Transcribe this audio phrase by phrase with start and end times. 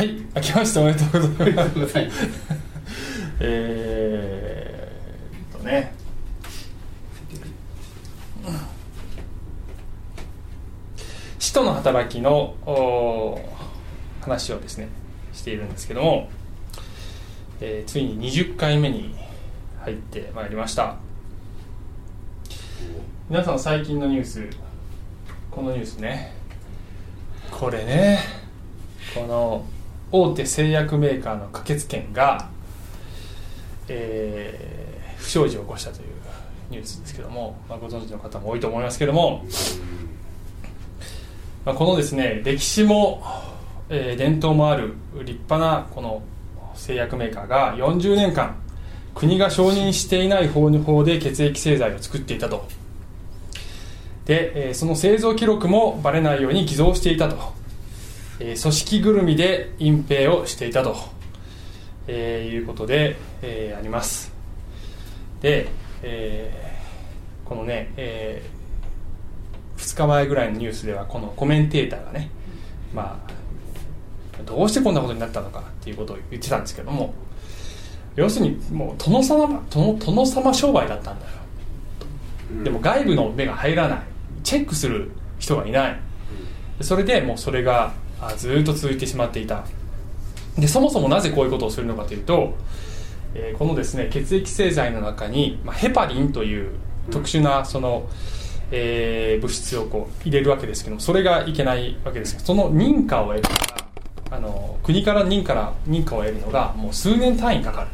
[0.00, 2.24] はい明けましておめでとうございます。
[3.40, 5.92] えーっとね。
[11.38, 13.46] 使徒の働きのお
[14.22, 14.88] 話をですね
[15.34, 16.30] しているんですけども、
[17.60, 19.14] えーついに20回目に
[19.80, 20.96] 入ってまいりました。
[23.28, 24.48] 皆さん最近のニュース
[25.50, 26.32] このニュースね。
[27.50, 28.20] これね。
[29.14, 29.66] この
[30.12, 32.48] 大手製薬メーカーの可決権が、
[33.88, 36.06] えー不祥事を起こしたという
[36.70, 39.44] ニュースですけども、まあ、ご存知の方も多いと思いますけども、
[41.64, 43.22] まあ、このですね歴史も、
[43.88, 46.22] えー伝統もある立派なこの
[46.74, 48.56] 製薬メーカーが40年間
[49.14, 52.66] 国が承認していない方法で血液製剤を作っていたと。
[54.24, 57.52] で、えーその製造記録もバレないように偽造していたと、
[58.40, 60.96] えー組織ぐるみで隠蔽をしていたと、
[62.08, 64.32] えーいうことで、えーあります。
[65.40, 65.68] で、
[66.02, 68.42] えーこのね、え
[69.76, 72.30] 2日前ぐらいのニュースではこのコメンテーターがね
[72.94, 73.24] ま
[74.38, 77.12] あどうしてこんなことになったのかっていうことを言ってたんですけども
[78.14, 81.32] 要するにもう殿様殿殿様商売だったんだよ。
[82.64, 84.00] でも外部の目が入らない。
[84.42, 86.00] チェックする人がいない。
[86.80, 87.92] それでもうそれがあ
[88.36, 89.64] ずっと続いてしまっていた。
[90.58, 92.54] でそもそもなぜこういうことをするのかというと、
[93.34, 96.70] えーこのですね血液製剤の中に、まあ、ヘパリンという
[97.10, 98.08] 特殊なその、
[98.70, 107.88] えー物質をこう入れるわけですけどもそれがいけないわけですその認可を得るのがあの国から認可ら認可を得るのがもう数年単位かかる。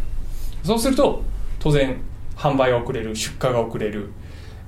[0.65, 1.23] そうすると
[1.61, 2.01] 当然
[2.37, 4.11] 販売が遅れる出荷が遅れる、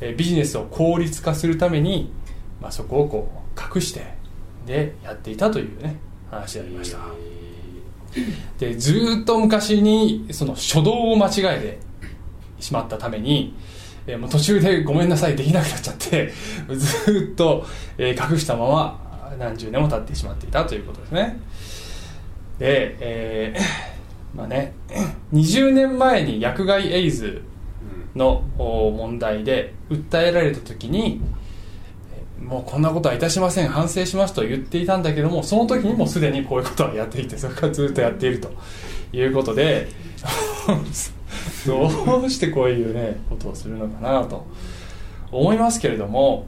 [0.00, 2.12] えービジネスを効率化するために、
[2.60, 4.17] まあ、そこをこう隠して
[4.68, 5.96] でやっていたというね
[6.30, 6.98] 話でありました。
[8.58, 11.78] でずーっと昔にその初動を間違え
[12.58, 13.54] てしまったために、
[14.06, 16.32] えーもう途中でごめんなさいできなくなっちゃって
[16.74, 17.66] ずーっと、
[17.98, 21.38] えー隠したまま何十年も経ってしまっていたということですね。
[22.58, 24.72] で、えーまあね
[25.32, 27.42] 20年前に薬害エイズ
[28.14, 31.37] のお問題で訴えられた時にえー
[32.48, 33.68] もうこんなことはいたしません。
[33.68, 38.50] 反省しますと言っていたんだけどもその時にもすでにこういうことはやっていてそれからずっとやっていると。
[39.12, 39.88] いうことで
[41.66, 44.46] どうしてこういうねことをするのかなと
[45.30, 46.46] 思いますけれども、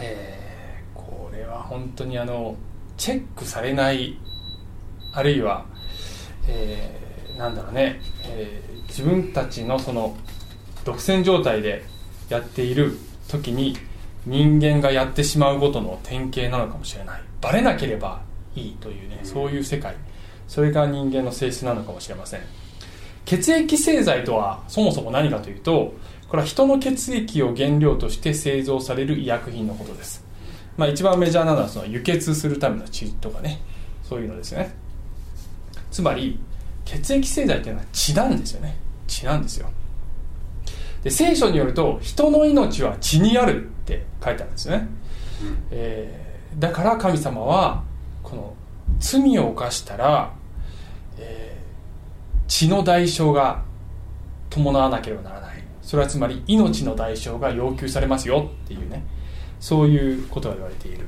[0.00, 0.52] えー
[0.94, 2.56] これは本当にあの
[2.96, 4.18] チェックされない
[5.12, 5.66] あるいは、
[6.48, 10.16] えーなんだろうね、えー自分たちのその
[10.84, 11.82] 独占状態で
[12.28, 12.98] やっている
[13.28, 13.76] 時に
[14.26, 17.22] 人間がやってしまうことの典型なのかもしれない。
[17.40, 18.22] バレなければ
[18.54, 19.94] いいというねそういう世界。
[20.46, 22.40] それが人間の性質なのかもしれません。
[23.24, 25.94] 血液製剤とはそもそも何かというと
[26.28, 30.24] これは人の血液を原料として製造される医薬品のことです、
[30.76, 33.60] まあ、一番メジャーなのはその輸血するための血とかね。
[34.02, 34.74] そういうのですよね。
[35.90, 36.38] つまり
[36.84, 38.76] 血液製剤っていうのは血なんですよね。
[39.06, 39.70] 血なんですよ
[41.02, 44.88] で聖書によると人の命は血にあるって書いてあるんですよね、
[45.70, 46.22] えー
[46.58, 47.82] だから神様は
[48.22, 48.54] この
[49.00, 50.34] 罪を犯したら、
[51.18, 51.62] えー
[52.48, 53.62] 血の代償が
[54.50, 55.64] 伴わなければならない。
[55.80, 59.02] それはつまり命の代償が要求されますよっていうね。
[59.58, 61.06] そういうことが言われている。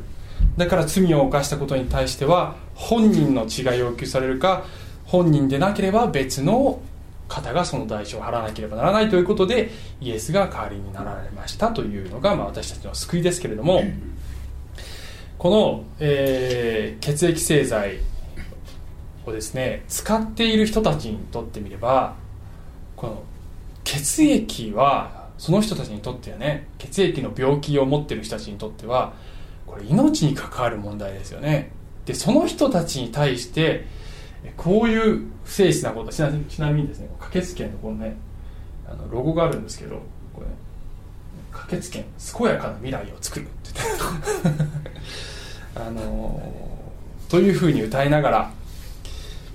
[0.57, 4.65] だから罪を犯したことに対しては本人の血が要求されるか
[5.05, 6.81] 本人でなければ別の
[7.29, 9.71] 方がその代償を払わなければならないということで
[10.01, 13.83] イエスが代わりになられましたというのが、まあ、私たちの救いですけれども
[15.39, 17.99] この、えー血液製剤
[19.27, 22.15] をですね使っている人たちにとってみれば
[22.97, 23.23] この
[23.85, 29.15] 血液はその人たちにとってはね血液の病気を持ってる人たちにとっては
[29.67, 31.71] これ命に関わる問題ですよね。
[32.07, 33.87] でその人たちに対して
[34.57, 38.17] こういう不誠実なことちなちなみにですね可決権のこのね
[38.87, 39.97] あのロゴがあるんですけど
[40.35, 40.53] これ、ね、
[41.51, 42.05] 可決権
[42.37, 44.75] 健やかな未来を作るって言って。
[45.77, 46.41] あの
[47.29, 48.53] というふうに歌いながら、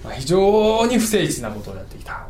[0.04, 2.28] まあ、非常に不誠実なことをやってきた、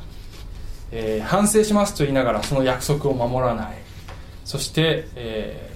[0.91, 3.73] えー反省しますと言いながらその約束を守らない。
[4.45, 5.69] そして、えー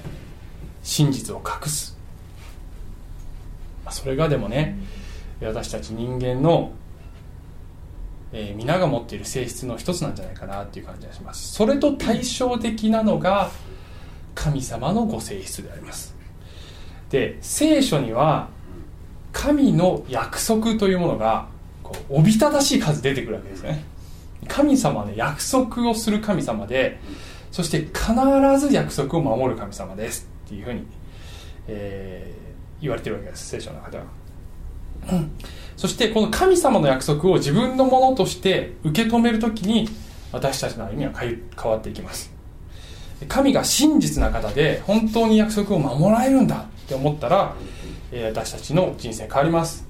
[0.83, 1.97] 真実を隠す、
[3.85, 4.77] まあ、それがでもね
[5.41, 6.71] 私たち人間の、
[8.31, 11.53] えー皆が持っている性質の一つなんじゃないかなっていう感じがします。
[11.53, 13.51] それと対照的なのが
[14.35, 16.15] 神様のご性質であります。
[17.09, 18.49] で聖書には
[19.31, 21.47] 神の約束というものが
[21.83, 23.83] こうおびただしい数出てくるわけですね。
[24.47, 26.99] 神様はね約束をする神様で
[27.51, 28.03] そして必
[28.59, 30.85] ず約束を守る神様ですっていうふうに、
[31.67, 34.05] えー、言われてるわけです聖書の中では、
[35.11, 35.31] うん、
[35.77, 39.89] そしてこの神様の約束を自分のものとして受け止めるときに
[40.31, 42.33] 私たちの歩みは変わっていきます。
[43.27, 47.55] 神が真実な方で本当に約束を守られるんだって思ったら
[48.11, 49.87] 私たちの人生変わります。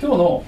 [0.00, 0.44] 今日の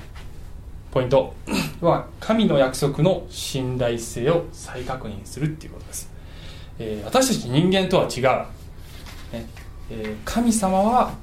[0.92, 1.34] ポイント
[1.80, 6.10] は神の約束の信頼性を再確認するっていうことです、
[6.80, 8.22] え、私たち人間とは違う、
[9.32, 9.46] ね。
[9.88, 11.14] え、神様は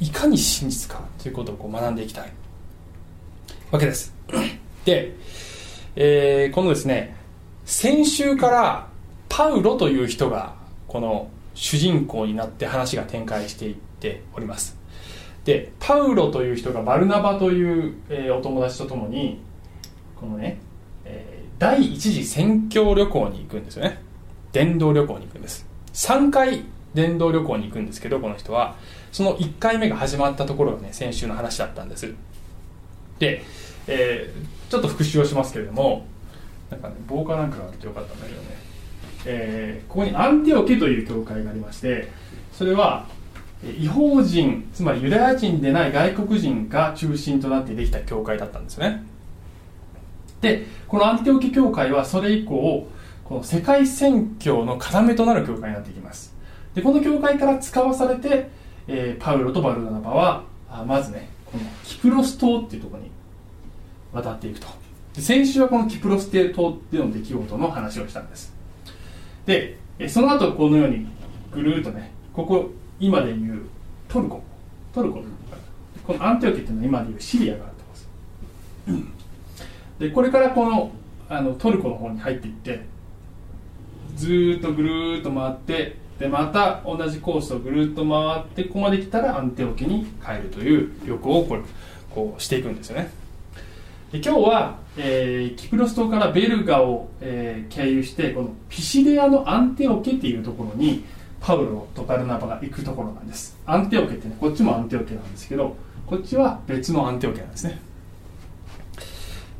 [0.00, 2.32] いかに真実かということをこう学んでいきたい。
[3.70, 4.14] わけです。
[4.84, 5.14] で、
[5.96, 7.16] えー、このですね
[7.64, 8.88] 先週から
[9.28, 10.54] パウロという人が
[10.86, 14.78] この主人公になって話が展開していっております。
[15.44, 19.40] でパウロという人がバルナバという、えー、お友達と共に
[20.16, 20.58] このね、
[21.04, 24.00] えー、第一次宣教旅行に行くんですよね。
[24.52, 25.66] 伝道旅行に行くんです。
[25.92, 28.76] 3回伝道旅行に行くんですけどこの人は。
[29.12, 32.12] その1回目が始まったところがね先週の話だったんです。
[33.18, 33.42] で、
[33.86, 36.06] えー、ちょっと復習をしますけれども
[36.70, 38.48] なんかね棒かなんかがあってよかったんだけどね。
[39.24, 42.08] えー、ここにアンティオケという教会がありまして
[42.52, 43.06] それは
[43.78, 49.04] 違法人つまりユダヤ人でない外国人が中心となってできた教会だったんですね。
[50.40, 52.88] でこのアンティオケ教会はそれ以降
[53.24, 56.34] この世界宣教の要となる教会になっていきます。
[56.74, 58.50] でこの教会から使わされて、
[58.88, 60.44] えー、パウロとバルナナバは
[60.86, 63.10] まずねこのキプロス島っていうところに
[64.12, 64.66] 渡っていくと。
[65.14, 68.52] で先週はこのキプロス島での出来事の話をしたんです。
[69.46, 71.06] でその後このように
[71.52, 73.62] ぐるっとねここ今でいう
[74.08, 74.42] トルコ。
[74.92, 75.22] トルコ。
[76.06, 78.08] このアンテオケっていうのは今でいうシリアがあってます、
[79.98, 80.90] でこれからこの
[81.28, 82.86] あのトルコの方に入っていって
[84.16, 91.62] ずっとぐるっと回ってでまた同じコースをぐるっと回ってここまで来たらアンテオケに帰るという旅行をこれ
[92.10, 93.10] こうしていくんですよね。
[94.10, 101.04] で今日は、えー、キプロス島からベルガを、えー、経由してこのピシデアのアンテオケっていうところに
[101.40, 103.56] パウロとバルナバが行くところなんです。
[103.66, 105.76] アンテオケってねこっちもアンテオケなんですけど
[106.06, 107.80] こっちは別のアンテオケなんですね。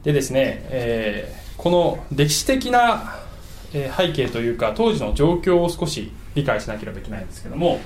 [0.02, 3.16] でですね、えー、この歴史的な
[3.72, 7.80] 背景というか当時の状況を少し理解しなければいけないんですけども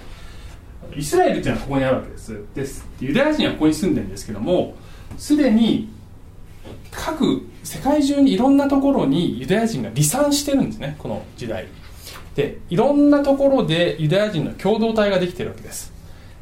[0.95, 2.45] イスラエルっていうのはここにあるわけです。
[2.55, 4.75] ですユダヤ人はここに住んでるんですけども
[5.17, 5.89] すでに
[6.91, 11.67] 各世界中にいろんなところにユダヤ人が離散してるんですねこの時代。
[12.35, 15.93] でいろんなところでユダヤ人の共同体ができてるわけです、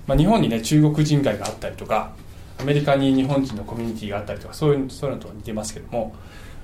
[0.06, 2.12] まあ、日本にね中国人街があったりとか
[2.60, 6.14] アメリカに日本人のコミュニティがあったりとかそういうそういうのと似てますけども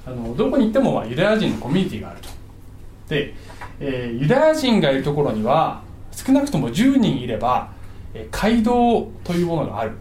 [0.06, 2.45] あのどこに行ってもまあユダヤ人のコミュニティがあると。
[3.08, 3.34] で、
[3.80, 5.82] えー、ユダヤ人がいるところには
[6.12, 7.70] 少なくとも10人いれば、
[8.14, 9.92] えー、街道というものがある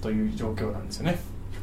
[0.00, 1.18] という状況なんですよね。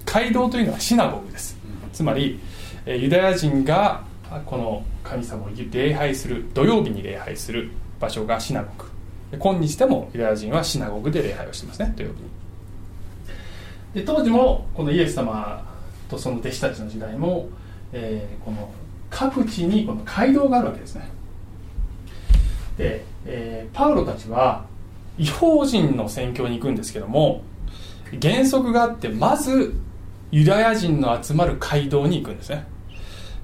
[0.06, 1.58] 街道というのはシナゴグです。
[1.94, 2.40] つまり
[2.86, 4.04] ユダヤ人が
[4.46, 7.70] この神様を礼拝する土曜日に礼拝する
[8.00, 8.86] 場所がシナゴグ。
[9.38, 12.30] 今日でもユダヤ人はシナゴグで礼拝をしてますね土曜日に。
[13.94, 15.64] で当時もこのイエス様
[16.10, 17.50] とその弟子たちの時代も、
[17.92, 18.72] えー、この
[19.10, 21.10] 各地にこの街道があるわけですね。
[22.78, 24.66] で、えー、パウロたちは
[25.18, 27.42] 違法人の宣教に行くんですけども
[28.22, 29.74] 原則があってまず
[30.32, 32.66] ユダヤ人の集まる街道に行くんですね。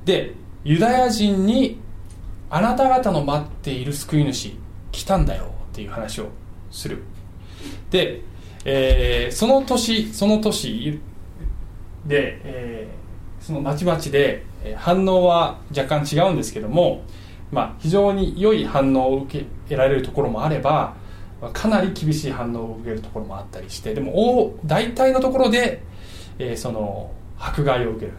[0.05, 1.79] でユダヤ人に
[2.49, 4.53] あなた方の待っている救い主
[4.91, 6.29] 来たんだよっていう話を
[6.71, 7.03] する。
[7.89, 8.21] で、
[8.63, 10.99] えー、その年その年
[12.05, 14.43] で、えー、そのまちまちで
[14.73, 17.03] 反応は若干違うんですけども、
[17.51, 20.95] まあ、非常に良い反応を受け得られるところもあれば
[21.53, 25.83] かなり厳しい反応を受けるところもあったりしてでも大体のところで
[26.39, 28.13] えー、その迫害を受ける。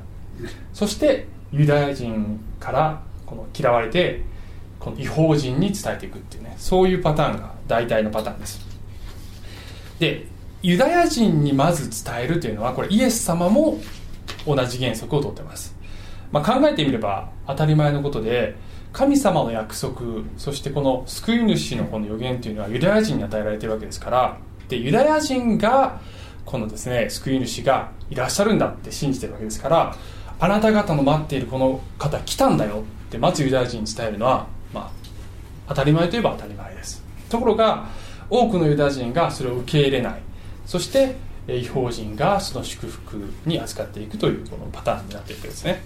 [0.72, 4.22] そしてユダヤ人からこの嫌われて
[4.78, 8.60] この違法人に伝えていくっていうねそういうパターンが大体のパターンです。
[9.98, 10.26] で
[10.62, 13.78] ユダヤ人にまず伝えるというのはこれイエス様も
[14.46, 15.75] 同じ原則をとってます、
[16.33, 18.56] まあ、考えてみれば当たり前のことで
[18.92, 20.00] 神様の約束
[20.37, 26.00] そしてこの救い主のこの予言というのはユダヤ人に与えられてるわけですからでユダヤ人が
[26.45, 29.97] このですね救い主がいらっしゃるんだって信じてるわけですから
[30.38, 34.90] あなた方の待っているこの方来たんだよってまずユダヤ人に伝えるのは、まあ、
[35.68, 37.02] 当たり前といえば当たり前です。
[37.30, 37.87] ところが
[38.28, 40.21] 多くのユダヤ人がそれを受け入れない。
[40.66, 41.16] そして
[41.49, 45.83] 違法人がその祝福に預かっていくというこのパターンになっていくわけですね。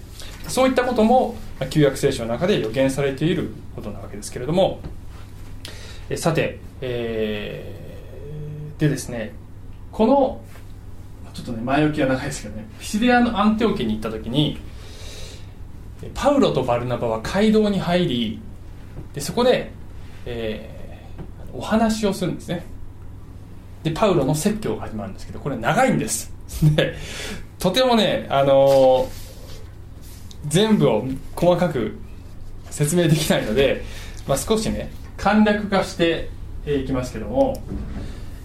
[0.47, 1.35] そういったことも
[1.69, 4.79] 旧約聖書の中で予言されていることなわけですけれども
[6.17, 9.33] さて、えー、でですね
[9.91, 10.41] この
[11.33, 14.57] ちょっとね前置きは長いですけどねピシデアのアンテオ家に行った時に
[16.13, 18.41] パウロとバルナバは街道に入り
[19.13, 19.71] でそこで、
[20.25, 22.65] えー、お話をするんですね。
[23.83, 26.33] でパウロの説教が始まるんですけどこれ長いんです。
[26.75, 26.95] で
[27.59, 29.20] とてもねあのー、
[30.47, 31.05] 全部を
[31.35, 31.97] 細かく
[32.69, 33.83] 説明できないので、
[34.27, 36.29] まあ、少しね簡略化して
[36.65, 37.61] いきますけども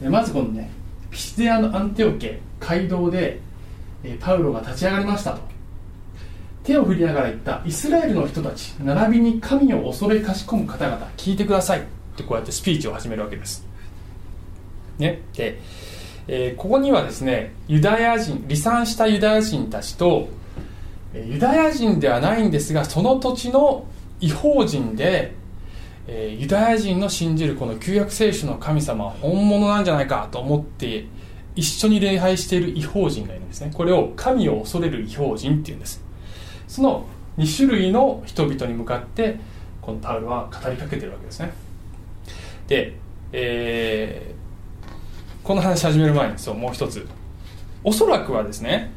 [0.03, 0.71] まずこのね
[1.11, 3.41] ピシデアのアンテオ家街道で
[4.21, 5.41] パウロが立ち上がりましたと。
[6.65, 11.81] 手を振りながら言ったイスラエルの人たち並びに神を恐れかしこむ方々聞いてください。
[11.81, 11.83] っ
[12.17, 13.65] てこうやってスピーチを始めるわけです。
[14.99, 15.23] ね。
[15.35, 15.61] で、
[16.26, 20.29] えー、ここにはですねユダヤ人離散したユダヤ人たちと
[21.25, 23.87] ユダヤ人ではないんですがその土地の
[24.20, 25.35] 違法人で、
[26.06, 31.06] え、ユダヤ人の信じるこの旧約聖書の神様は本物なんじゃないかと思って
[31.54, 33.70] 一緒に礼拝している違法人がいるんですね。
[33.75, 36.04] これを神を恐れる違法人っていうんです。
[36.68, 37.06] その
[37.38, 39.38] 2種類の人々に向かって
[39.80, 41.52] このパウロは語りかけてるわけですね。
[42.66, 42.96] で、
[43.32, 47.06] えー、この話始める前にそうもう一つ。
[47.85, 48.92] おそらくはですね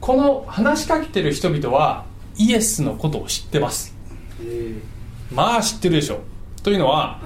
[0.00, 2.04] この話しかけてる人々は
[2.36, 3.94] イエスのことを知ってます、
[5.32, 6.16] まあ知ってるでしょ。
[6.16, 7.20] うというのは、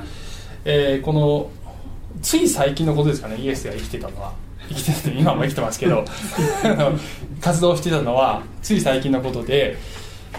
[0.64, 1.50] えー、この
[2.22, 3.36] つい最近のことですかね。
[3.36, 4.32] イエスが生きてたのは。
[4.68, 6.04] 生きてて今も生きてますけど。
[7.40, 9.76] 活動してたのはつい最近のことで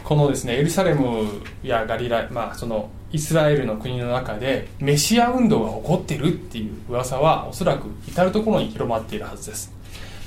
[0.04, 9.74] このですねエルサレムやガリラ、まあ、そのイスラエルの国の中でメシア運動が起こってるっていう噂はおそらく至る所に広まっているはずです。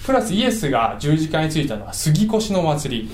[0.04, 3.10] プラスイエスが十字架についたのは杉越の祭り。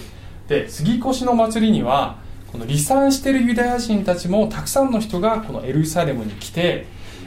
[0.48, 2.18] で杉越の祭りには
[2.50, 6.86] この離散しているユダヤ人たちもたくさんの人がこのエルサレムに来て、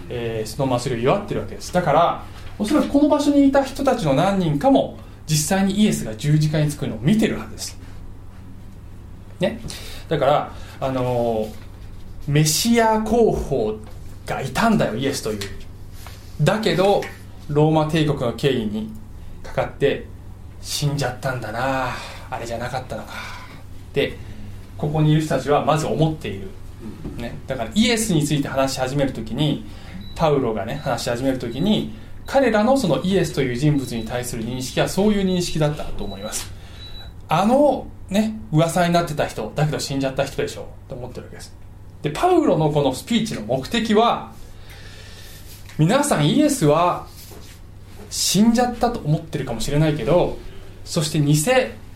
[0.10, 1.72] えー、その祭りを祝ってるわけです。
[1.72, 2.24] だから
[2.60, 7.80] おそらくこの場所にいた人たちの何人かも実際にイエスが十字架につくのを見てるはずです、
[9.40, 9.62] ね、
[10.10, 10.52] だから
[10.82, 11.48] あの
[12.28, 13.80] メシア候補
[14.26, 15.40] がいたんだよイエスという。
[16.42, 17.02] だけど
[17.48, 19.03] ローマ帝国の権威に
[19.54, 20.06] かって
[20.62, 21.92] 死んじゃったんだな。
[22.30, 23.14] あれじゃなかったのか。
[23.94, 24.18] で
[24.78, 26.50] ここにいる人たちはまず思っている、
[27.18, 29.66] ね、だからイエスについて話し始める時に
[30.16, 31.94] パウロがね話し始める時に
[32.26, 36.52] 彼らのそのイエスという人物に対する認識はそういう認識だったと思います。
[37.30, 40.68] あのね噂になってた人だけど死んじゃった人でしょ。
[40.90, 41.56] と思ってるわけです。
[42.02, 44.34] でパウロのこのスピーチの目的は
[45.78, 47.08] 皆さんイエスは
[48.14, 50.38] 死んじゃったと思ってるかもしれないけど
[50.86, 51.36] そして偽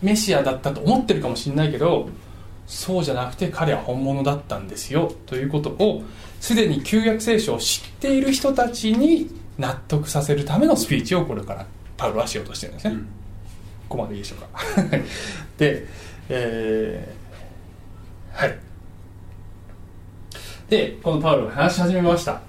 [0.02, 2.08] メシアだったと思ってるかもしれないけど
[2.66, 6.02] そうじゃなくて彼は本物だったんですよということを
[6.40, 13.00] すでに旧約聖書を知っている人たちに納得させるためのスピーチをこれからパウロはしようとしてるんですね、うん、
[13.88, 14.48] ここまでいいでしょうか。
[15.56, 15.86] で、
[16.28, 18.58] えー、はい。
[20.68, 22.40] でこのパウロが話し始めました。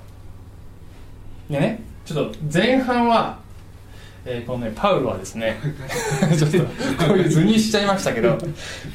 [1.51, 3.39] でねちょっと前半は
[4.25, 5.57] えー、このねパウロはですね
[6.37, 6.57] ちょっと
[7.05, 8.37] こういう図にしちゃいましたけど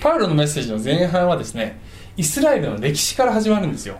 [0.00, 1.80] パウロのメッセージの前半はですね
[2.16, 3.96] イスラエルの歴史から始まるんですよ。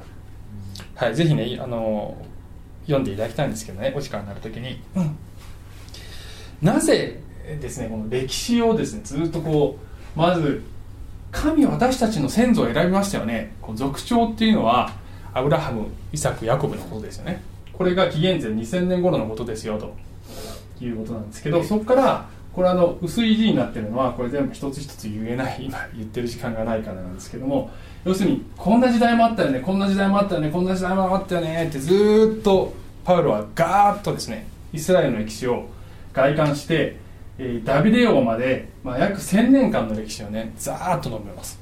[0.95, 2.17] はいぜひねあの
[2.83, 5.17] 読んでいただきたいんですけどねお時間になる時に、うん、
[6.63, 7.21] なぜ
[7.61, 9.79] ですねこの歴史をですねずっとこ
[10.17, 10.63] うまず
[11.33, 13.55] 神は私たちの先祖を選びましたよね。
[13.61, 14.93] こう族長っていうのは
[15.33, 17.43] アブラハムイサクヤコブのことですよね。
[17.73, 19.97] これが紀元前2000年頃のことですよと
[20.83, 27.71] いうことなんですけどそこからこれあの薄い字になってるのはこれ全部一つ一つ言えない今言ってる時間がないからなんですけども
[28.05, 32.73] 要するにこんな時代もあったよねこんな時代もあったよねこんな時代もあったよねってずっと
[33.05, 35.69] パウロはガーッとですねイスラエルの歴史を
[36.13, 36.97] 外観して、
[37.39, 41.59] えー、ダビデ王まで、まあ、約1000年間の歴史をねザーッと述べます。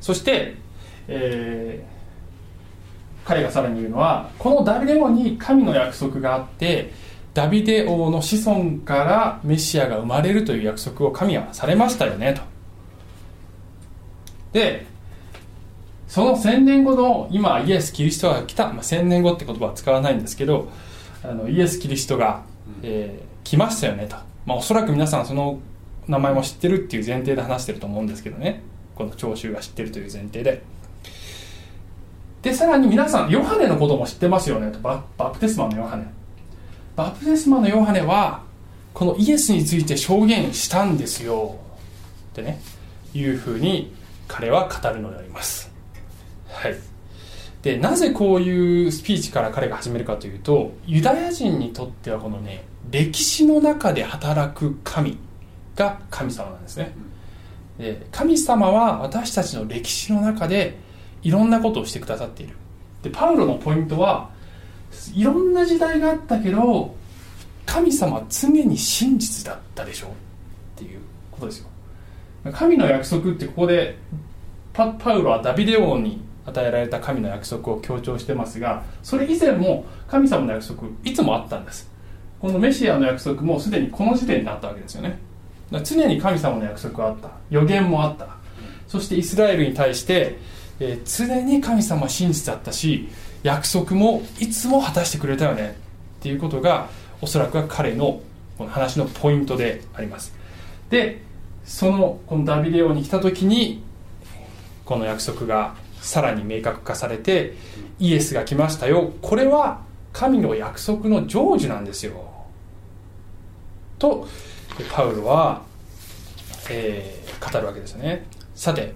[0.00, 0.56] そして、
[1.08, 6.92] えー、彼がさらに言うのはこのダビデ王に神の約束があって
[7.34, 12.42] ダビデ王の子孫からメシアが生まれるという約束を神はされましたよねと。
[14.52, 14.86] で
[16.06, 20.68] その1000年後の今イエス・キリストが来た、まあ、1000年後って言葉は使わないんですけど
[21.24, 22.44] あのイエス・キリストが、
[22.82, 24.14] えー、来ましたよねと、
[24.46, 25.58] まあ、おそらく皆さんその
[26.06, 28.62] 名前も知ってるっていう前提で話してると思うんですけどね。
[28.94, 30.62] この聴衆が知ってるという前提で。
[32.42, 34.78] でさらに皆さんヨハネのことも知ってますよねと。
[34.80, 36.04] ババプテスマのヨハネ
[36.96, 38.42] バプテスマのヨハネは
[38.92, 41.56] このイエスについて証言したんですよ。
[42.32, 42.60] ってね
[43.12, 43.92] いうふうに
[44.28, 45.70] 彼は語るのであります。
[46.48, 46.74] はい。
[47.62, 55.16] でなぜこういうスピーチから彼が始めるかというとユダヤ人にとってはこのね歴史の中で働く神
[55.74, 56.94] が神様なんですね。
[57.78, 60.76] で神様は私たちの歴史の中で
[61.22, 62.54] いろんなことをしてくださっている。
[63.02, 64.30] でパウロのポイントは
[65.14, 66.94] いろんな時代があったけど
[67.66, 70.10] 神様は常に真実だったでしょっ
[70.76, 71.68] ていうことですよ。
[72.52, 73.96] 神の約束ってここで
[74.72, 81.90] パパウロはダビデ王に与えられた神の約束を強調してますがそれ以前も神様の約束いつもあったんです。
[82.40, 85.18] このメシアの約束もすでにこの時点であったわけですよね。
[85.82, 87.30] 常に神様の約束があった。
[87.48, 88.28] 予言もあった。
[88.86, 90.38] そしてイスラエルに対して、
[90.78, 93.08] えー、常に神様は真実だったし
[93.44, 95.76] 約束もいつも果たしてくれたよね。
[96.20, 96.88] っていうことが
[97.20, 98.22] おそらくは彼の
[98.56, 100.34] この話のポイントであります。
[100.90, 101.20] で
[101.64, 103.82] そのこのダビデ王に来た時に
[104.84, 107.54] この約束がさらに明確化されて
[107.98, 109.12] イエスが来ましたよ。
[109.20, 109.82] これは
[110.12, 112.24] 神の約束の成就なんですよ。
[113.98, 114.26] と
[114.90, 115.62] パウロは、
[116.70, 118.26] えー、語るわけですよね。
[118.54, 118.94] さて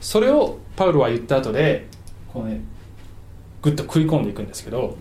[0.00, 1.86] それをパウロは言った後で
[2.32, 2.62] このね
[3.64, 4.96] ぐっと食い込んでいくんですけど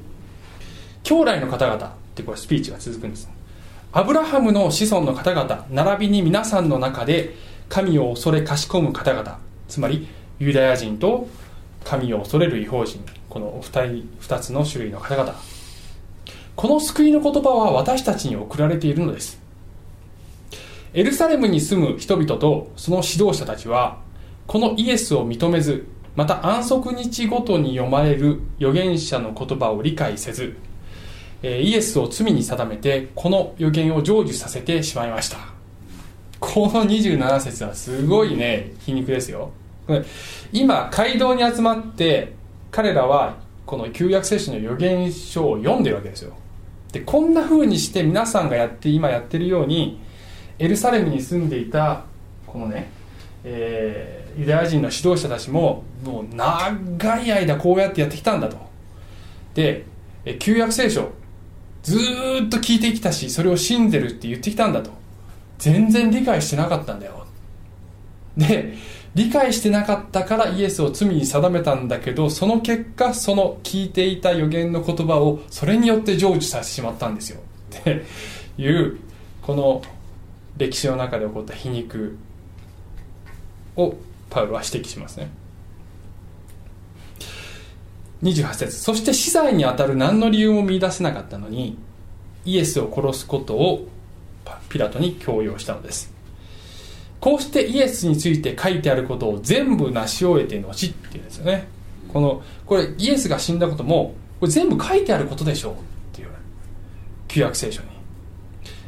[1.04, 3.30] 兄弟の方々ってこれスピーチが続くんです
[3.92, 7.36] アブラハムの子孫の方々並びに皆さんの中で
[7.68, 10.08] 神を恐れかしこむ方々つまり
[10.40, 11.28] ユダヤ人と
[11.84, 13.04] 神を恐れる違法人
[13.34, 15.34] この二人二つの種類の方々。
[16.56, 19.42] この救いの言葉は私たちに送られているのです。
[20.94, 23.98] エルサレムに住む人々とその指導者たちは
[24.46, 30.56] このイエスを認めずまた安息日ごとに読まれる預言者の言葉を理解せず
[31.44, 35.38] イエスを罪に定めてこの予言を成就させてしまいました。
[36.40, 39.52] この27節はすごいね皮肉ですよ。
[40.52, 42.34] 今街道に集まって
[42.72, 46.34] 彼らはこの旧約聖書の預言書を読んでるわけですよ。
[46.92, 50.00] でこんな風にして皆さんがやって今やってるように
[50.60, 52.06] エルサレムに住んでいた
[52.46, 52.90] このね、
[53.44, 58.58] えー、ユダヤ人の指導者たちももう長い間こうやってやってきたんだと。
[59.54, 59.86] で
[60.40, 61.12] 旧約聖書
[61.84, 61.98] ず
[62.46, 64.92] っと聞いてきたしそれを信じるって言ってきたんだと。
[65.60, 67.26] 全然理解してなかったんだよ。
[68.36, 68.74] で
[69.16, 77.40] 理解してなかったからイエスを罪に定めたんだけどその結果その聞いていた予言の言葉をそれによって成就させてしまったんですよ。
[77.80, 78.06] って
[78.58, 79.00] いう
[79.42, 79.82] この
[80.58, 82.18] 歴史の中で起こった皮肉
[83.76, 83.96] を
[84.34, 85.30] パウロは指摘しますね。
[88.24, 88.80] 28節。
[88.80, 91.78] そして死罪にあたる何の理由も見出せなかったのに
[92.46, 93.88] イエスを殺すことを
[94.70, 96.12] ピラトに強要したのです。
[97.20, 101.68] こうしてイエスについて書いてあることを全部成し終えて後っていうんですよね。
[102.12, 105.74] このこれイエスが死んだこともこれ全部書いてあることでしょう。
[105.74, 105.76] っ
[106.14, 106.30] ていう
[107.28, 107.90] 旧約聖書に。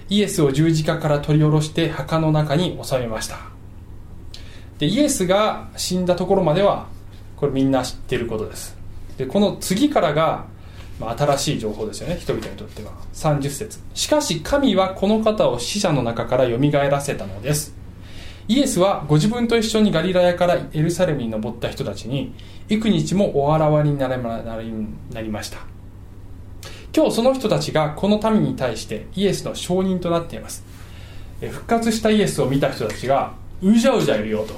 [0.10, 3.55] イエスを十字架から取り下ろして墓の中に収めました。
[4.80, 6.88] でイエスが死んだところまでは
[7.38, 8.78] これみんな知ってることです。
[9.18, 10.46] でこの次からが、
[11.00, 12.92] まあ、新しい情報ですよね人々にとっては。
[13.14, 13.80] 30節。
[13.94, 17.74] しかし神はこの方を死者の中からよみがえらせたのです。
[18.48, 22.34] イエスはご自分と一緒にガリラヤからエルサレムに登った人たちに
[22.70, 25.60] 幾日もお現れになりました。
[26.96, 30.64] 今日その人たちがこの民に対してイエスの証人となっています。
[31.42, 34.56] 復活したイエスを見た人たちがうじゃうじゃいるよと、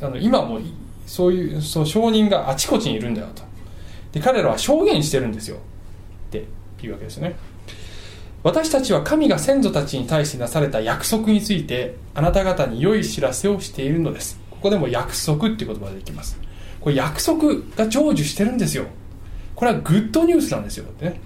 [0.00, 0.58] あの今も
[1.06, 3.42] そういうそう証人があちこちにいるんだよと。
[4.12, 5.56] で彼らは証言してるんですよ。
[5.56, 5.58] っ
[6.30, 6.44] て
[6.82, 7.36] いうわけですね。
[8.42, 14.38] 私たちは神が先祖たちに対してなされた約束についてあなた方に良い知らせをしているのです。
[14.50, 16.38] ここでも約束っていう言葉ができます。
[16.80, 18.84] これ約束が成就してるんですよ。
[19.54, 20.86] これはグッドニュースなんですよ。
[21.00, 21.20] ね。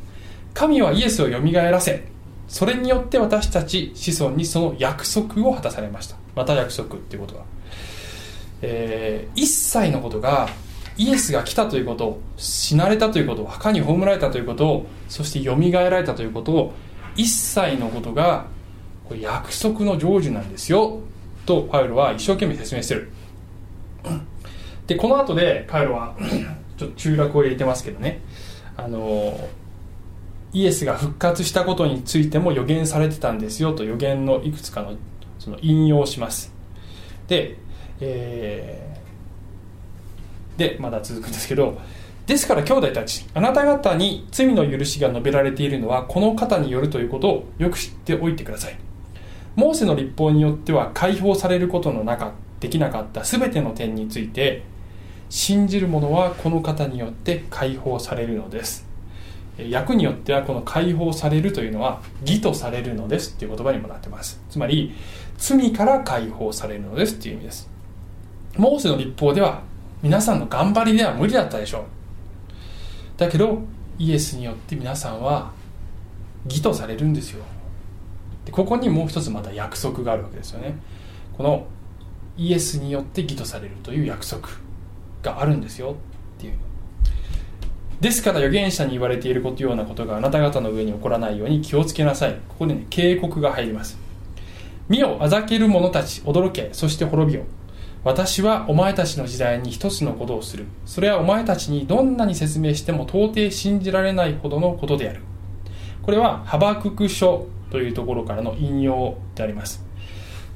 [0.54, 2.04] 神はイエスをよみがえらせ
[2.48, 6.16] それによって私たち子孫にその約束を果たされました。
[6.34, 7.44] また約束っていうことは。
[8.62, 10.48] えー、一切のことが
[10.96, 16.72] イエスが来たということを死なれたということを墓に葬られたということをそしてよみがえられたということを
[17.14, 18.46] 一切のことが
[19.04, 21.00] これ約束の成就なんですよ。
[21.46, 23.10] とパウロは一生懸命説明してる。
[24.86, 26.16] でこの後でパウロは
[26.76, 28.20] ちょっと中落を入れてますけどね。
[28.76, 29.48] あの
[30.52, 34.94] イエスが復活したことについても予言されてたんですよと予言のいくつかの
[35.38, 36.52] その引用します。
[37.26, 37.56] で
[38.00, 41.78] えー、でまだ続くんですけど
[42.26, 48.78] ですから兄弟たちあなた方に罪の許しが述べられているのはこの方によるということをよく知っておいてください。
[49.56, 54.62] モーセの立法によっては解放されることのなかできなかった全ての点について
[55.30, 58.87] 信じる者はこの方によって解放されるのです。
[59.72, 64.40] 訳によってはこの解放されるというのは義とされるのですっていう言葉にもなってます。
[64.50, 64.94] つまり
[65.36, 67.68] 罪から解放されるのですっていう意味です。
[68.56, 69.62] モーセの立法では
[70.02, 71.82] 皆さんの頑張りでは無理だったでしょう。
[73.16, 73.62] だけど
[73.98, 75.50] イエスによって皆さんは
[76.44, 77.44] 義とされるんですよ。
[78.44, 80.76] でここにもう一つまた約束があるわけですよね。
[81.36, 81.66] この
[82.36, 84.48] イエスによって義とされるという約束
[85.22, 85.96] があるんですよ。
[86.07, 86.07] っ
[88.00, 92.34] ですから預言者に言われていることようなことがあなた方の上に起こらないように気をつけなさい。
[92.48, 93.98] ここでね警告が入ります。
[94.88, 96.70] 見よあざける者たち驚け。
[96.72, 97.44] そして滅びよ
[98.04, 100.66] 私はお前たちの時代に一つのことをする。
[100.86, 105.20] それはお前たちにどんなに説明しても到底信じられないほどのことである。
[106.02, 109.84] これはハバクク書というところからの引用であります。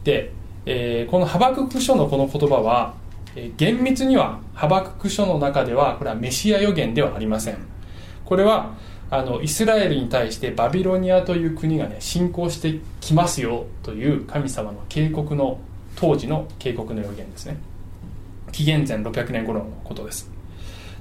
[0.04, 0.32] で、
[0.64, 2.94] えー、このハバクク書のこの言葉は、
[3.34, 7.58] え、厳密にはハバクク書の中ではこれはメシア予言ではありません。
[8.24, 8.74] これは
[9.10, 15.60] あのイスラエルに対してバビロニアという国がね侵攻してきますよという神様の警告の
[15.96, 17.58] 当時の警告の予言ですね。
[18.52, 20.30] 紀元前600年頃のことです。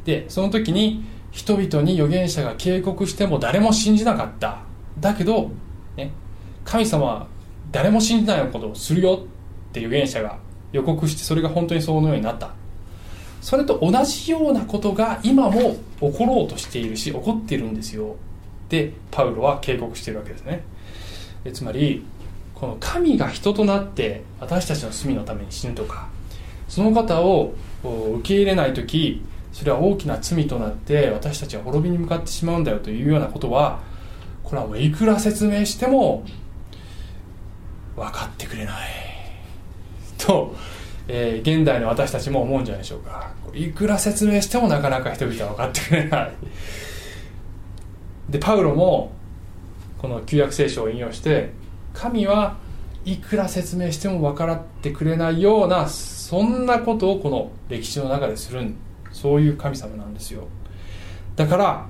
[0.05, 4.59] でその時に人々に預言者が警告しても誰も信じなかった。
[4.99, 5.51] だけど、
[5.95, 6.11] ね、
[6.65, 7.27] 神様は
[7.71, 9.23] 誰も信じないようなことをするよ
[9.69, 10.37] って預言者が
[10.71, 12.51] 予告してそれが本当にそのようになった。
[13.41, 18.15] それと同じようなことが今も起ころうとしているし起こっているんですよ。
[18.69, 20.63] でパウロは警告しているわけですね。
[21.51, 22.05] つまり
[22.53, 26.07] この神が人となって私たちの罪のために死ぬとか
[26.67, 33.79] その方を受け入れない時それは大きな罪となって私たちは滅びに向かってしまうんだよというようなことは
[34.43, 36.23] これはもういくら説明しても
[37.95, 39.10] 分かってくれない。
[40.25, 40.55] と、
[41.07, 43.31] えー、現代の私たちも思うんじゃないでしょうか。
[43.53, 46.31] いくら説明してもなかなか人々は分かってくれない。
[48.29, 49.11] でパウロも
[49.97, 51.51] この旧約聖書を引用して
[51.93, 52.57] 神は
[53.03, 58.73] いくら説明しても分からってくれないようなそんなことをこの歴史の中でする
[59.11, 60.47] そういう神様なんですよ。
[61.35, 61.87] だから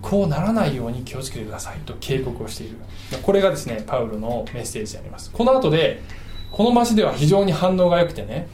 [0.00, 2.76] こうならないように気をつけてくださいと警告をしている。
[3.22, 5.30] これがですねパウロのメッセージであります。
[5.32, 6.02] この後で
[6.50, 8.48] この町では非常に反応が良くてね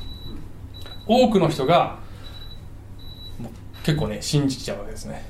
[1.07, 1.99] 多くの人が
[3.83, 5.25] 結構ね信じちゃうわけですね。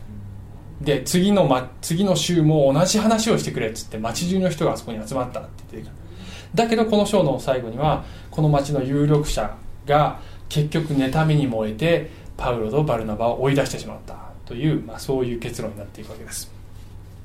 [0.80, 5.90] で次の、ま、次の週も同じ話をしてくれっつって町中の人があそこに集まったって言って
[6.54, 16.52] だけどこの章の最後にはこの町の有力者が結局妬みに燃えてパウロとバルナバを追い出してしまったという、まあ、そういう結論になっていくわけです。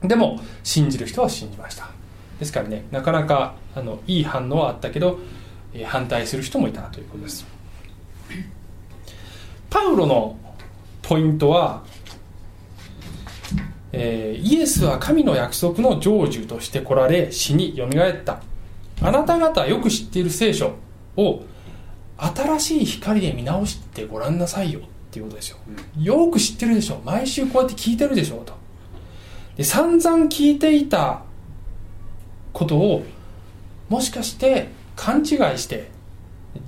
[0.02, 1.90] でも信じる人は信じました。
[2.40, 5.20] ですからねなかなかあのいい反応はあったけど、
[5.74, 7.46] えー、反対する人もいたということです。
[9.70, 10.38] パウロの
[11.02, 11.84] ポイントは
[13.92, 18.42] えー、イエスは神の約束の成就として来られ死によみがえった。
[19.02, 20.76] あなた方よく知っている聖書
[21.16, 21.44] を
[22.18, 24.80] 新しい光で見直してごらんなさいよ。
[24.80, 25.58] っていうことですよ、
[25.98, 27.02] うん、よく知ってるでしょ。
[27.04, 28.54] 毎週こうやって聞いてるでしょと。
[29.58, 31.24] で散々聞いていた
[32.54, 33.04] ことを
[33.90, 35.26] もしかして勘違い
[35.58, 35.90] して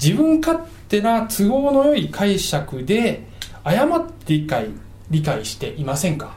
[0.02, 3.24] 自分勝手な都合の良い解釈で
[3.64, 4.70] 誤って理解
[5.10, 6.36] 理解していませんか？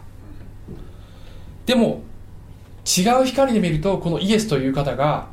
[1.67, 2.03] でも
[2.85, 5.29] 違う光で見るとこのイエスという方が、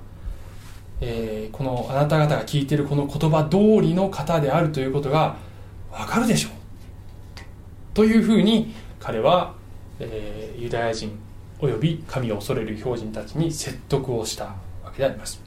[1.01, 5.37] えー、このあなた方が聞いてるこの言葉通りの方であるということが
[5.91, 6.51] わかるでしょう。
[7.93, 9.55] というふうに彼は、
[9.99, 11.11] えー、ユダヤ人
[11.61, 14.45] および神を恐れる標人たちに説得をした
[14.83, 15.39] わけであります、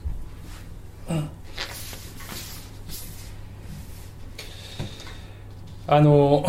[1.09, 1.29] うん、
[5.87, 6.45] あの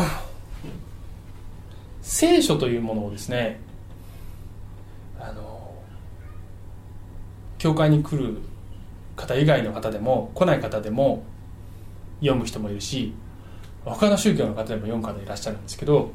[2.01, 3.59] 聖書というものをですね
[5.19, 5.75] あの
[7.59, 8.39] 教会に来る
[9.17, 11.25] 方以外の方でも来ない方でも
[12.21, 13.13] 読む人もいるし
[13.85, 16.13] 他の宗教の方でも読む方いらっしゃるんですけど、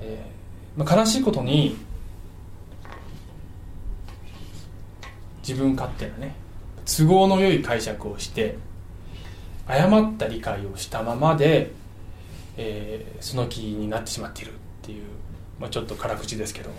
[0.00, 1.76] えーまあ、悲しいことに
[5.46, 6.34] 自分勝手なね
[6.84, 8.56] 都合の良い解釈をして
[9.66, 11.70] 誤った理解をしたままで、
[12.56, 15.04] えー、その気になってしまっているっていう、
[15.60, 16.70] まあ、ちょっと辛口ですけど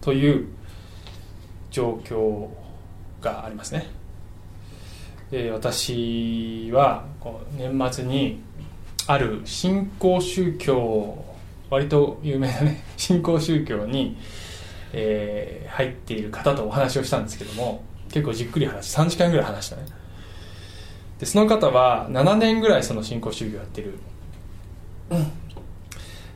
[0.00, 0.48] という
[1.70, 2.48] 状況
[3.20, 3.86] がありますね。
[5.30, 7.04] で私は
[7.56, 8.42] 年末に
[9.06, 11.24] ある新興宗教
[11.68, 14.16] 割と有名なね 新興宗教に、
[14.92, 19.82] えー入っている方とお話をしたんですけども結構じっくり話し3時間ぐらい話したね。
[21.18, 23.98] でその方は7年ぐらいその新興宗教やってる。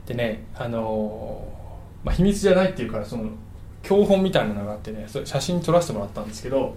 [0.07, 3.31] でねあのーまあ、秘密じゃないっていうからその
[3.83, 6.77] 教本みたいなのがあってねそれ写真撮らせてもらったんですけど、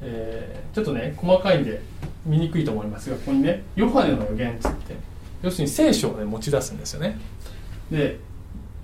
[0.00, 1.82] えーちょっとね細かいんで
[2.24, 4.94] 見にくいと思いますがここにね「ヨハネの予言」っつって
[5.42, 7.18] 要するに聖書を、ね、持ち出すんですよね。
[7.90, 8.18] で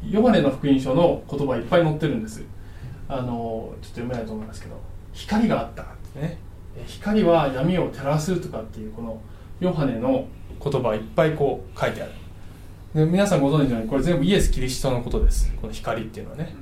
[0.08, 2.42] ヨハネの福音書の言葉いっぱい載ってるんです。
[3.08, 4.78] あのちょっと読めないと思いますけど
[5.18, 6.38] 「光があった」ってね。
[6.86, 9.20] 光は闇を照らすとかっていうこの
[9.58, 10.26] ヨハネの
[10.62, 12.12] 言葉いっぱいこう書いてある。
[12.94, 15.52] で皆さんご存知のようにこれ全部イエス・キリストのことです。
[15.60, 16.54] この光っていうのはね。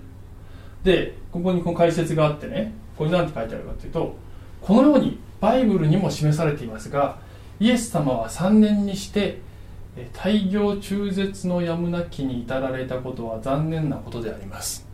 [0.83, 2.73] でここにこの解説があってね。
[2.97, 4.16] これ何て書いてあるかというと
[4.62, 7.19] このようにバイブルにも示されていますが
[7.61, 9.40] イエス様は3年にして
[10.14, 14.86] 大行中絶のやむなきに至られたことは残念なことであります。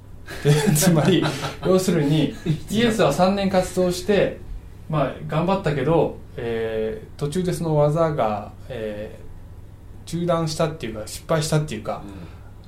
[0.75, 1.25] つまり
[1.65, 2.35] 要するに
[2.71, 4.39] イエスは3年活動して、
[4.89, 9.23] まあ、頑張ったけど、えー途中でその技が、えー
[10.05, 12.03] 中断したっていうか失敗したっていうか、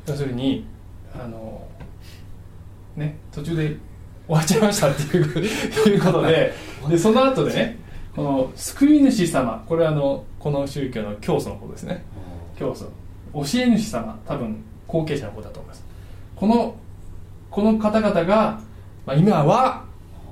[0.07, 0.65] 要するに
[1.13, 1.67] あの
[2.97, 3.77] ね途中で
[4.27, 6.55] 終わっちゃいましたっていういうことで
[6.89, 7.79] でその後でね
[8.15, 12.05] この救い主様これはあのこの宗教の教祖の方ですね。
[12.57, 12.87] 教祖。
[13.33, 15.85] 教え主様多分後継者の方だと思います。
[16.37, 16.77] この
[17.55, 18.61] この方々が、
[19.07, 19.85] まあ、今は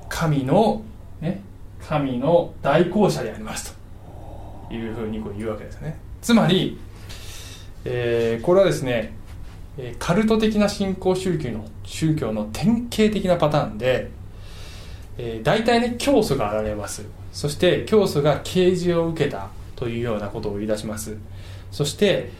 [0.08, 0.82] 神の
[1.20, 1.40] ね
[1.80, 3.76] 神の代行者であります
[4.68, 4.74] と。
[4.74, 5.98] いうふうにこう言うわけですね。
[6.20, 6.78] つまり、
[7.84, 9.14] えーこれはですね
[10.00, 14.10] カルト的な信仰宗教の宗教の典型的なパターンで、
[15.16, 17.04] えー大体ね教祖が現れます。
[17.32, 21.16] そして教祖が啓示を受けたというようなことを言い出します。
[21.70, 22.32] そして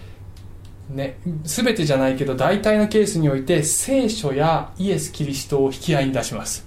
[0.93, 6.67] ね、全てじゃないけど大体のケースにおいて聖書やイエス・キリストを引き合いに出します。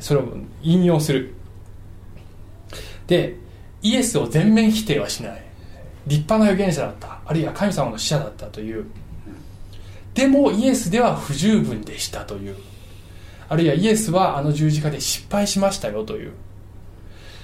[0.00, 0.24] それを
[0.62, 1.34] 引用する。
[3.06, 3.36] で
[3.82, 5.42] イエスを全面否定はしない。
[6.06, 7.20] 立派な預言者だった。
[7.24, 8.84] あるいは神様の使者だったという。
[10.12, 12.56] でもイエスでは不十分でしたという。
[13.48, 16.32] あるいはイエスはあの十字架で失敗しましたよという。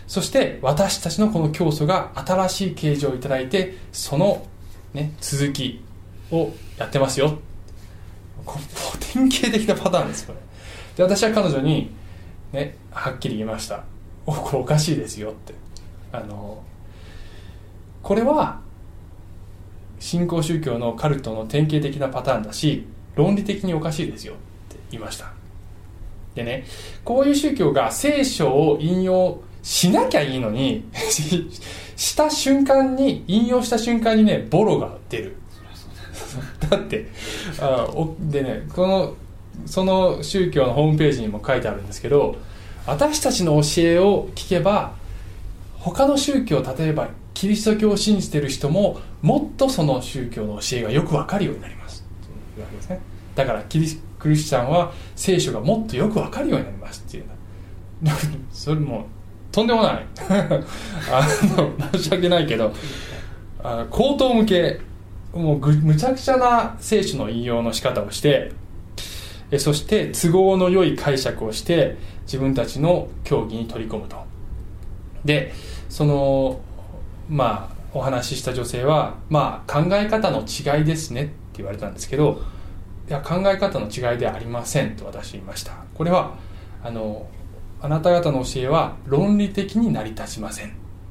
[0.07, 4.47] そして私たちのこの教祖が新しい啓示をいただいてその、
[4.93, 5.83] ね、続き。
[6.31, 7.38] をやってますよ。
[9.12, 10.38] 典型的なパターンですこれ
[10.97, 11.90] で私は彼女に、
[12.53, 13.85] ね、はっきり言いました。
[14.27, 15.55] おこれおかしいですよって。
[16.12, 16.62] あの
[18.03, 18.61] これは
[19.99, 24.37] 新興宗教のカルトの典型的なパターンだし論理的におかしいですよっ
[24.69, 25.33] て言いました。
[26.35, 26.64] でね
[27.05, 30.88] こういう宗教が聖書を引用しなきゃいいのに
[31.97, 35.37] した瞬間に引用した瞬間にねボロが出る。
[36.69, 37.09] だって
[37.61, 39.14] あおでねこの
[39.66, 42.37] その宗教のホームページにも書いてあるんですけど
[42.87, 44.93] 私たちの教えを聞けば
[45.79, 52.05] 他の宗教例えばキリスト教を信じてる人ももっとその宗教の教えがよくわかるようになります。
[52.57, 53.01] というわけですね。
[53.35, 57.25] だからキリスクリスチャンは聖書がもっとよくわかるようになりますっていう
[58.53, 59.07] それも
[59.51, 60.07] とんでもない。
[61.11, 62.73] あの申し訳ないけど
[63.62, 64.81] あ口頭向け
[65.33, 68.53] もうぐむちゃくちゃな聖書の引用の仕方をして
[69.51, 74.16] えそして都合の良い解釈をして自分たちの教義に取り込むと。
[75.25, 75.53] で
[75.88, 76.61] その
[77.29, 82.40] まあお話しした女性はまあ考え方の違いですねって言われたんですけど
[83.09, 85.73] いや考え方の違いではありませんと私言いました。
[85.95, 86.37] これは
[86.83, 87.29] あの
[87.83, 90.71] あなた方の教えは論理的に成り立ちませんっ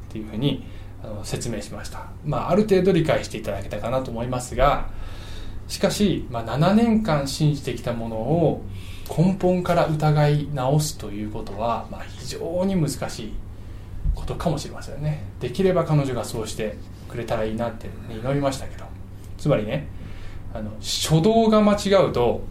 [0.09, 0.65] ていうふうに
[1.03, 4.89] あの説明しました、まあ、ある程度理解していただけたかなと思いますが
[5.67, 8.65] しかし、まあ、7年間信じてきたものを
[9.17, 13.33] 根本から疑い直すということは、まあ、非常に難しい
[14.15, 15.23] ことかもしれませんね。
[15.39, 16.75] できれば彼女がそうして
[17.07, 18.89] くれたらいいなって祈りましたけど。
[19.39, 19.87] つまりね
[20.53, 22.41] あの初動が間違うと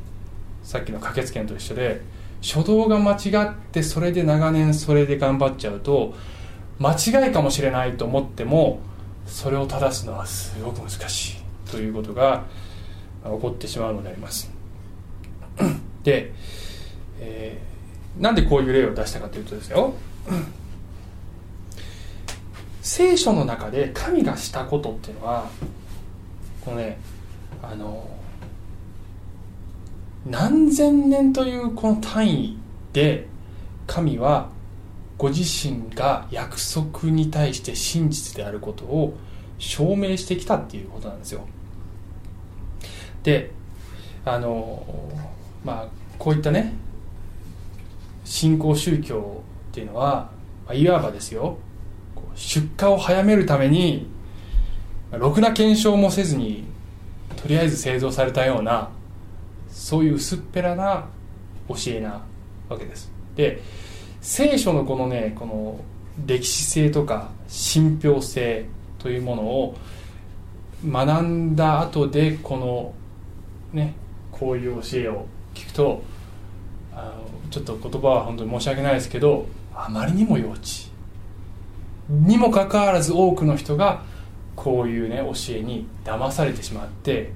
[0.62, 2.00] さっきの駆けつけんと一緒で
[2.42, 6.14] 初動が間違ってそれで長年それで頑張っちゃうと
[6.78, 8.80] 間違いかもしれないと思っても
[9.26, 11.36] それを正すのはすごく難しい
[11.70, 12.44] ということが
[13.24, 14.50] 起こってしまうのであります。
[16.04, 16.32] で、
[17.20, 17.68] えー
[18.18, 19.94] なんでこういう例を出したかというとですよ。
[22.82, 25.48] 聖書の中で神がしたことっていうのは
[26.64, 26.98] このね
[27.62, 28.08] あの
[30.26, 32.58] 何千年というこの単位
[32.92, 33.26] で
[33.86, 34.50] 神は
[35.18, 39.18] ご自身が約束に対して真実であることを
[39.58, 41.40] 証明してきたっていうことなんですよ。
[43.24, 43.50] で
[44.24, 44.84] あの
[45.64, 46.72] まあこういったね
[48.24, 50.30] 新興宗教っていうのは、
[50.66, 51.58] まあ、いわばですよ
[52.34, 54.06] 出荷を早めるために
[55.10, 56.64] ろくな検証もせずに
[57.36, 58.90] とりあえず製造されたような
[59.68, 61.08] そういう薄っぺらな
[61.68, 62.22] 教えな
[62.68, 63.10] わけです。
[63.34, 63.62] で
[64.20, 65.80] 聖書のこのねこの
[66.26, 68.66] 歴史性とか信憑性
[68.98, 69.76] というものを
[70.86, 72.94] 学んだ後でこの
[73.72, 73.94] ね
[74.30, 76.02] こういう教えを聞くと
[76.92, 80.62] あのちょっと言葉は本当に申し訳ないですけどあまりにも幼稚。
[82.08, 84.02] にもかかわらず多くの人が
[84.56, 87.32] こういうね教えに騙されてしまって、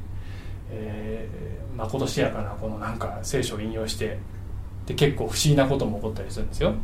[0.71, 1.29] え、
[1.77, 4.19] まことしやかなこのなんか聖書を引用して
[4.87, 6.75] で結構不思議なことも起こったりするんですよ。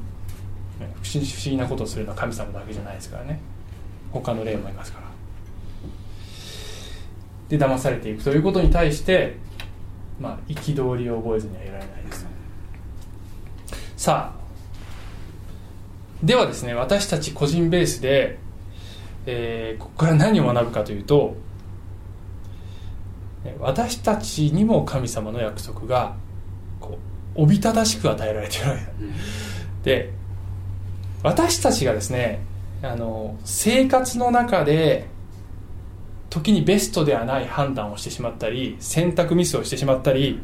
[1.02, 3.40] 不思議なことをするのは神様だけじゃないですからね。
[4.12, 5.08] 他の例もいますから。
[7.48, 9.36] で騙されていくということに対して
[10.20, 12.26] まあ憤りを覚えずにはいられないです。
[13.96, 14.38] さあ
[16.22, 18.38] ではですね私たち個人ベースで、
[19.26, 21.36] えー、ここから何を学ぶかというと
[23.60, 26.16] 私たちにも神様の約束が
[27.38, 28.82] おびただしく与えられているわけ。
[28.82, 30.12] だ、うん、で
[31.22, 32.40] 私たちがですね
[32.82, 35.06] あの生活の中で
[36.30, 40.40] 時にベストではない判断をしてしまったり選択ミスをしてしまったり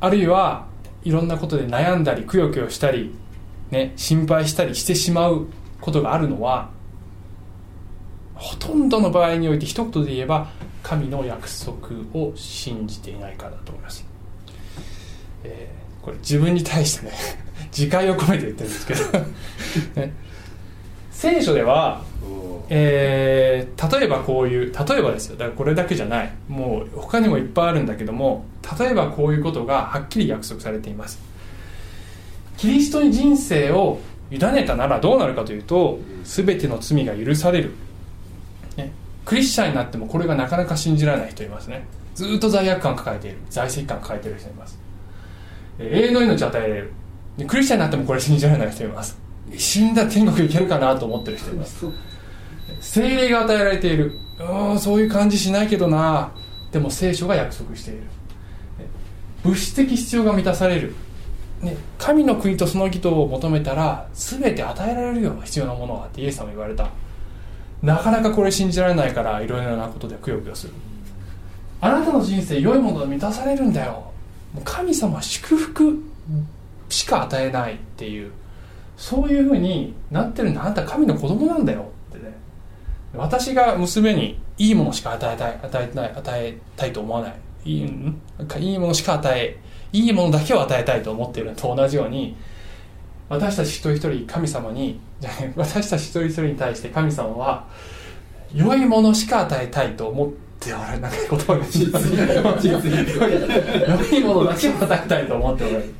[0.00, 0.66] あるいは
[1.02, 3.14] いろんなことで悩んだりくよくよしたり、
[3.70, 5.46] ね、心配したりしてしまう
[5.80, 6.70] ことがあるのは
[8.34, 10.48] ほとんどの場合において一言で言えば
[10.82, 11.74] 神の約束
[12.14, 14.06] を信じていないからだと思います、
[15.42, 15.75] えー、
[16.06, 17.12] これ自分に対してね
[17.76, 19.00] 自戒を込めて言ってるんですけど。
[20.00, 20.12] ね、
[21.10, 22.00] 聖書では
[22.68, 25.36] えー、例えばこういう例えばですよ。
[25.36, 26.32] だからこれだけじゃない。
[26.48, 28.44] もう他にもいっぱいあるんだけども
[28.78, 31.20] 例えばこういうことがはっきり約束されています。
[32.56, 37.72] キリストに人生を委ねたならどうなるかというと全ての罪が許される、
[38.76, 38.92] ね、
[39.24, 41.84] クリスチャンになってもこれがなかなか信じられない人いますね。
[42.14, 43.38] ずっと罪悪感抱えている。
[43.50, 44.85] 在籍感抱えている人います
[45.78, 46.92] 永遠の命与えられる。
[47.46, 49.18] クリスチャンになってもこれ信じられない人います。
[49.56, 51.86] 死んだ天国行けるかなと思ってる人います。
[52.80, 54.12] 精霊が与えられている。
[54.38, 56.32] うんそういう感じしないけどな。
[56.72, 58.02] でも聖書が約束している。
[59.44, 60.94] 物質的必要が満たされる、
[61.62, 66.90] ね、神の国とその義とを求めたら全て与えられるような必要なものはってイエス様言われた。
[67.82, 70.72] なかなかこれ信じられないからいろいろなことでくよくよする。
[71.80, 74.10] あなたの人生良いもので満たされるんだよ。
[74.64, 76.02] 神様祝福
[76.88, 78.32] しか与えないっていう
[78.96, 82.32] そういうふうになってるんだあなた神の子供なんだよってね。
[83.14, 87.34] 私が娘にいいものしか与えたい与えない与えたいと思わない。
[87.64, 87.82] いい
[88.60, 89.58] いいものしか与え
[89.92, 92.36] いいものだけを与えたいと思っているのと同じように
[93.28, 95.00] 私たち一人一人神様に
[95.56, 97.66] 私たち一人一人に対して神様は
[98.54, 101.64] 良いものしか与えたいと思っておられなんか言葉が
[104.10, 105.94] 良いものだけを与えたいと思っておられる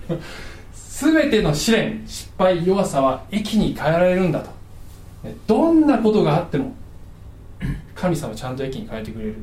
[0.72, 4.50] 全ての試練失敗弱さは益に変えられるんだと。
[5.46, 6.74] どんなことがあっても
[7.94, 9.36] 神様ちゃんと駅に変えてくれる。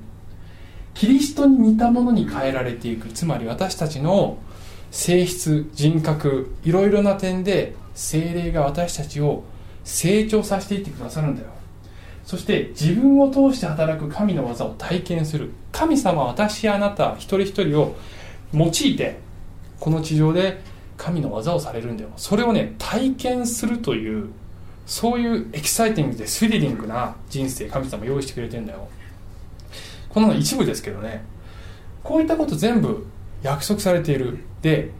[0.93, 3.09] キリストに似たものに変えられていく。
[3.09, 4.37] つまり私たちの
[4.91, 9.43] 性質人格いろいろな点で精霊が私たちを
[9.83, 11.49] 成長させていってくださるんだよ。
[12.25, 15.51] そして自分を通して働く神の技を体験する。
[15.71, 17.95] 神様私あなた一人一人を
[18.53, 19.19] 用いて
[19.79, 20.61] この地上で
[20.97, 22.11] 神の技をされるんだよ。
[22.15, 24.29] それをね体験するという
[24.85, 28.87] そういうエキサイティングでスリリングな人生神様用意してくれてんだよ。
[30.09, 31.23] この一部ですけどね。
[32.03, 33.05] こういったこと全部
[33.41, 34.39] 約束されている。
[34.61, 34.91] で、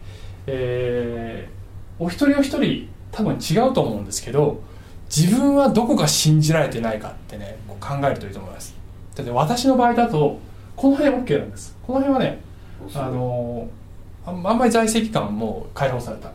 [0.48, 4.62] えー、お一人お一人多分違うと思うんですけど
[5.16, 8.74] 自分はどこが信じられてないかってね考えるといいと思います。
[9.16, 10.40] だって私の場合だと
[10.76, 11.78] この辺 OK なんです。
[11.86, 12.42] この辺はね
[12.96, 13.70] あの
[14.26, 16.32] あんまり在籍感も解放された。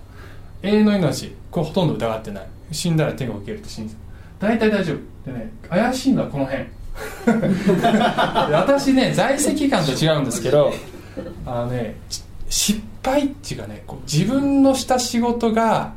[0.62, 2.46] 永遠の命これほとんど疑ってない。
[2.70, 4.00] 死んだら天国行けるって信じて
[4.38, 5.30] 大体大丈夫。
[5.30, 6.64] でね怪しいのはこの辺。
[8.54, 10.72] 私ね在籍感と違うんですけど
[11.46, 11.96] あのね
[12.48, 15.94] 失敗っていうかねこう自分のした仕事が、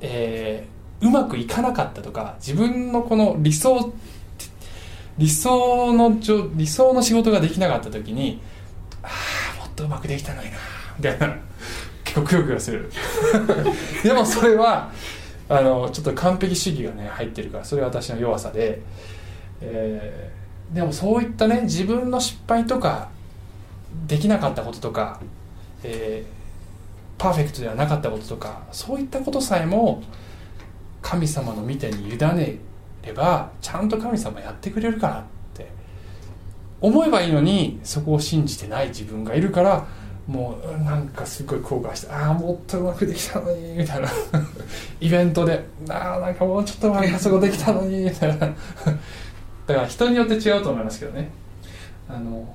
[0.00, 0.71] えー、
[1.02, 3.92] うまくいかなかったとか自分のこの理想
[5.18, 6.18] 理想の
[6.54, 8.40] 理想の仕事ができなかった時に
[9.02, 9.08] あ
[9.56, 10.56] あもっとうまくできたのにな
[10.96, 11.36] みたいな
[12.04, 12.90] 結構くよくよする。
[14.02, 14.90] でもそれは
[15.48, 18.80] あのちょっと完璧主義がね入ってるからそれは私の弱さで、
[19.60, 23.08] えー、でもそういったね自分の失敗とか
[24.06, 25.20] できなかったこととか、
[25.82, 26.42] えー
[27.22, 30.02] パーフェクトではなかったこととかそういったことさえも
[31.02, 32.58] 神様の見てに委ね
[33.04, 35.24] ればちゃんと神様やってくれるからっ
[35.54, 35.68] て。
[36.80, 39.86] 思えばいいのにそこを信じてない自分がいるから
[40.26, 44.08] もうなんかすごい後悔してああもっとうまくできたのにみたいな。
[45.00, 48.46] イベントでああなんかもうちょっとうまくそこできたのにみたいな。
[49.66, 51.30] だから人によって違うと思いますけどね。
[52.08, 52.46] あの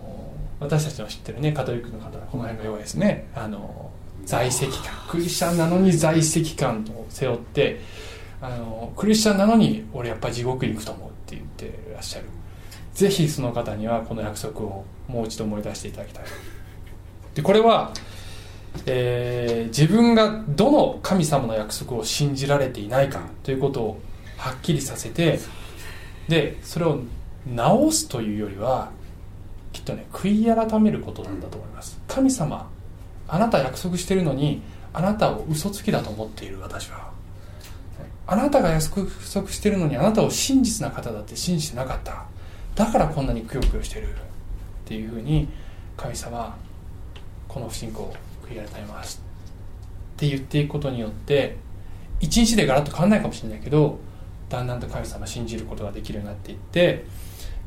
[0.60, 3.28] 私たちの知ってるねカトリックの方はこの辺が弱いですね。
[3.36, 3.92] あの
[4.26, 7.82] 在籍感クリスチャンなのに在籍感を背負って
[8.42, 12.26] あのクリスチャンなのに俺やっぱり地獄に行くと思うって言ってらっしゃる。
[12.94, 16.24] ぜひその方にはこの約束をもう一度思い出していただきたい。
[17.36, 17.94] でこれは、
[18.86, 24.00] えー、自分がどの神様の約束を信じられていないかということを
[24.38, 25.40] はっきりさせて
[26.28, 27.02] でそれを
[27.46, 28.92] 直すというよりは
[29.72, 32.00] きっとね悔い改めることなんだと思います。
[32.08, 32.70] 神様
[33.28, 34.62] あなた約束してるのに
[34.94, 37.17] あなたを嘘つきだと思っている私は。
[38.28, 42.26] あなたが約束してるのにあなたを真実な方だって信じてなかった。
[42.78, 44.14] だからこんなにくよくよしてるっ
[44.86, 45.50] ていうふうに
[45.98, 46.56] 神様
[47.48, 48.16] この不信仰を
[48.48, 49.20] 悔い改めます
[50.16, 51.58] って言っていくことによって
[52.20, 53.98] 一日でガラッと変わんないかもしれないけど
[54.48, 57.04] だんだんと神様信じることができるようになっていって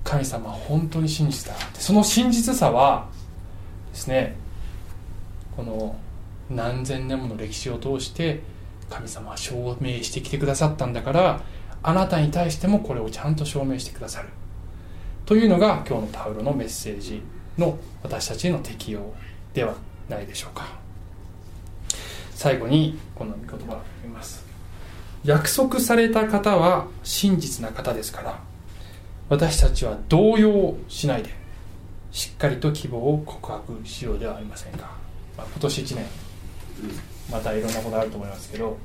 [0.04, 3.08] 神様は本当に真実だその真実さは
[3.92, 4.36] ですね
[5.56, 5.96] この
[6.48, 8.42] 何千年もの歴史を通して
[8.90, 11.40] 神様は証明してきてくださったんだから
[11.82, 14.28] あなたに対してもこれをちゃんと証明してくださる。
[15.24, 17.22] というのが今日のパウロのメッセージ
[17.56, 19.12] の私たちへの適用
[19.54, 19.74] では
[20.08, 20.66] ないでしょうか。
[22.34, 24.44] 最後にこの御言葉を読みます。
[25.24, 28.40] 約束された方は真実な方ですから
[29.28, 31.30] 私たちは動揺しないで
[32.10, 34.90] しっかりと希望を告白しようではありませんか。
[35.36, 36.06] まあ、今年1年。
[37.30, 38.76] またいろんなことあると思いますけど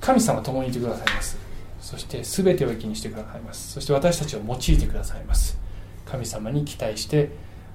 [0.00, 1.38] 神様共にいてくださいます。
[1.80, 3.72] そして全てを益にしてくださいます。
[3.72, 5.58] そして私たちを用いてくださいます。
[6.06, 7.30] 神様に期待して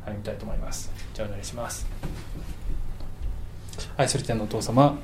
[0.06, 0.92] 歩みたいと思います。
[1.14, 1.88] じゃあお願いします。
[3.98, 4.98] 愛する天のお父様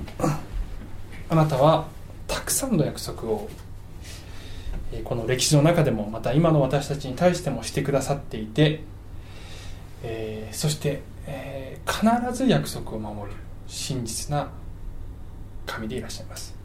[1.29, 1.87] あなたは
[2.27, 3.49] たくさんの約束を
[5.03, 8.81] この歴史の中でもまた今の私たちに対してもしてくださっていて、
[10.03, 13.37] えー、そしてえー、必ず約束を守る。
[13.67, 14.49] 真実な
[15.65, 16.55] 神でいらっしゃいます。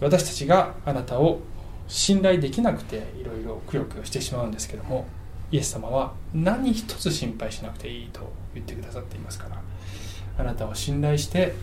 [0.00, 1.40] 私たちがあなたを
[1.86, 5.06] 信頼できなくていろいろくよくよしてしまうんですけども
[5.50, 9.60] イエス様は何一つ心配しなくていいと言ってくださっていますから
[10.38, 11.54] あなたを信頼して、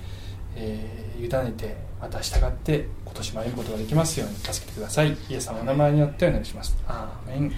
[0.55, 5.17] えー、委ねてまた従って今年も歩むことができますように助けてください。
[5.29, 6.77] イエス様の名前によってお願いします。
[6.87, 7.51] アーメン。